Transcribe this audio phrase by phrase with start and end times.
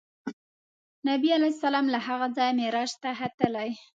[1.09, 3.69] نبي علیه السلام له هغه ځایه معراج ته ختلی.